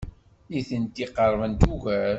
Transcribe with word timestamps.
Nitenti 0.51 1.03
qerbent 1.15 1.61
ugar. 1.75 2.09